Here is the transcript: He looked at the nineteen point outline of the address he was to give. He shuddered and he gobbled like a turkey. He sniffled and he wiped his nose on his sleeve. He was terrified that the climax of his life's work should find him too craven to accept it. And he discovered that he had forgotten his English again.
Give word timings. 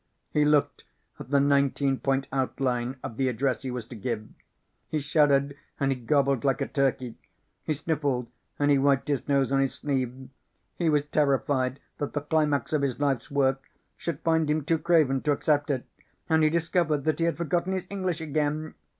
He 0.31 0.45
looked 0.45 0.83
at 1.19 1.29
the 1.29 1.39
nineteen 1.39 1.99
point 1.99 2.25
outline 2.31 2.97
of 3.03 3.17
the 3.17 3.27
address 3.27 3.61
he 3.61 3.69
was 3.69 3.85
to 3.85 3.95
give. 3.95 4.27
He 4.89 4.97
shuddered 4.99 5.55
and 5.79 5.91
he 5.91 5.95
gobbled 5.95 6.43
like 6.43 6.59
a 6.59 6.65
turkey. 6.67 7.19
He 7.65 7.75
sniffled 7.75 8.25
and 8.57 8.71
he 8.71 8.79
wiped 8.79 9.09
his 9.09 9.27
nose 9.27 9.51
on 9.51 9.59
his 9.59 9.75
sleeve. 9.75 10.29
He 10.75 10.89
was 10.89 11.05
terrified 11.05 11.79
that 11.99 12.13
the 12.13 12.21
climax 12.21 12.73
of 12.73 12.81
his 12.81 12.99
life's 12.99 13.29
work 13.29 13.69
should 13.95 14.21
find 14.21 14.49
him 14.49 14.65
too 14.65 14.79
craven 14.79 15.21
to 15.21 15.33
accept 15.33 15.69
it. 15.69 15.85
And 16.27 16.41
he 16.43 16.49
discovered 16.49 17.03
that 17.03 17.19
he 17.19 17.25
had 17.25 17.37
forgotten 17.37 17.73
his 17.73 17.85
English 17.91 18.21
again. 18.21 18.73